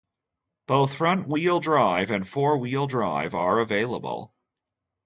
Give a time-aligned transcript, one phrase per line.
[0.65, 4.33] Both front-wheel drive and four-wheel drive are available.